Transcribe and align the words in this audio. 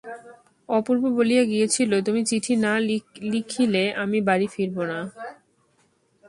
অপূর্ব 0.69 1.03
বলিয়া 1.17 1.43
গিয়াছিল, 1.43 1.91
তুমি 2.05 2.21
চিঠি 2.25 2.53
না 2.65 2.73
লিখিলে 3.31 3.83
আমি 4.03 4.17
বাড়ি 4.27 4.47
ফিরিব 4.53 4.77
না। 4.91 4.99